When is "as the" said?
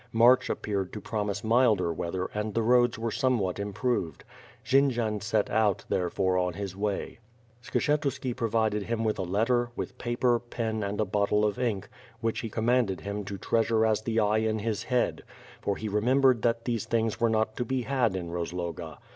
13.85-14.19